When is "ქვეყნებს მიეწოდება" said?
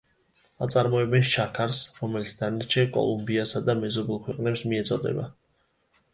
4.27-5.29